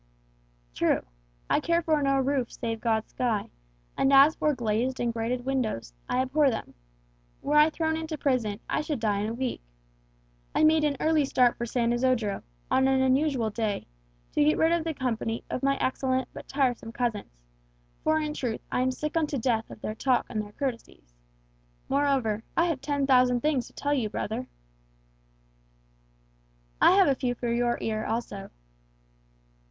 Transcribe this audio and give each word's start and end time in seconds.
"True. 0.73 1.01
I 1.47 1.59
care 1.59 1.83
for 1.83 2.01
no 2.01 2.17
roof 2.19 2.51
save 2.51 2.81
God's 2.81 3.11
sky; 3.11 3.51
and 3.95 4.11
as 4.11 4.33
for 4.33 4.55
glazed 4.55 4.99
and 4.99 5.13
grated 5.13 5.45
windows, 5.45 5.93
I 6.09 6.23
abhor 6.23 6.49
them. 6.49 6.73
Were 7.43 7.53
I 7.55 7.69
thrown 7.69 7.95
into 7.95 8.17
prison, 8.17 8.59
I 8.67 8.81
should 8.81 8.99
die 8.99 9.19
in 9.19 9.29
a 9.29 9.33
week. 9.35 9.61
I 10.55 10.63
made 10.63 10.83
an 10.83 10.97
early 10.99 11.23
start 11.23 11.55
for 11.55 11.67
San 11.67 11.93
Isodro, 11.93 12.41
on 12.71 12.87
an 12.87 12.99
unusual 13.03 13.51
day, 13.51 13.85
to 14.33 14.43
get 14.43 14.57
rid 14.57 14.71
of 14.71 14.85
the 14.85 14.95
company 14.95 15.43
of 15.51 15.61
my 15.61 15.77
excellent 15.77 16.29
but 16.33 16.47
tiresome 16.47 16.91
cousins; 16.91 17.37
for 18.03 18.19
in 18.19 18.33
truth 18.33 18.61
I 18.71 18.81
am 18.81 18.89
sick 18.89 19.15
unto 19.15 19.37
death 19.37 19.69
of 19.69 19.81
their 19.81 19.93
talk 19.93 20.25
and 20.31 20.41
their 20.41 20.53
courtesies. 20.53 21.13
Moreover, 21.89 22.41
I 22.57 22.65
have 22.65 22.81
ten 22.81 23.05
thousand 23.05 23.41
things 23.41 23.67
to 23.67 23.73
tell 23.73 23.93
you, 23.93 24.09
brother." 24.09 24.47
"I 26.81 26.93
have 26.95 27.07
a 27.07 27.13
few 27.13 27.35
for 27.35 27.53
your 27.53 27.77
ear 27.81 28.03
also." 28.03 28.49